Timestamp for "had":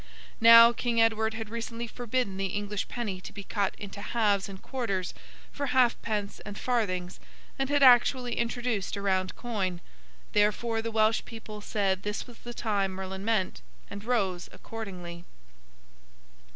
1.35-1.51, 7.69-7.83